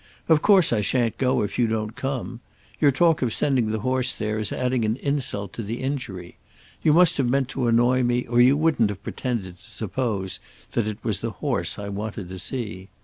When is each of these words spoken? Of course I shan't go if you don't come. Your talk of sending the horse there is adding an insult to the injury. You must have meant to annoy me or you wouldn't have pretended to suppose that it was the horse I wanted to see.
Of 0.27 0.41
course 0.41 0.73
I 0.73 0.81
shan't 0.81 1.19
go 1.19 1.43
if 1.43 1.59
you 1.59 1.67
don't 1.67 1.95
come. 1.95 2.39
Your 2.79 2.91
talk 2.91 3.21
of 3.21 3.31
sending 3.35 3.67
the 3.69 3.81
horse 3.81 4.13
there 4.13 4.39
is 4.39 4.51
adding 4.51 4.83
an 4.83 4.95
insult 4.95 5.53
to 5.53 5.61
the 5.61 5.75
injury. 5.79 6.37
You 6.81 6.91
must 6.91 7.17
have 7.17 7.29
meant 7.29 7.49
to 7.49 7.67
annoy 7.67 8.01
me 8.01 8.25
or 8.25 8.41
you 8.41 8.57
wouldn't 8.57 8.89
have 8.89 9.03
pretended 9.03 9.59
to 9.59 9.63
suppose 9.63 10.39
that 10.71 10.87
it 10.87 10.97
was 11.03 11.19
the 11.21 11.29
horse 11.37 11.77
I 11.77 11.89
wanted 11.89 12.29
to 12.29 12.39
see. 12.39 12.89